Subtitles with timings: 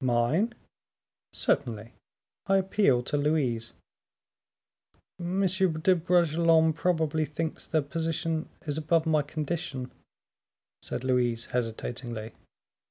[0.00, 0.54] "Mine?"
[1.34, 1.92] "Certainly;
[2.46, 3.74] I appeal to Louise."
[5.20, 5.42] "M.
[5.46, 9.90] de Bragelonne probably thinks the position is above my condition,"
[10.80, 12.32] said Louise, hesitatingly.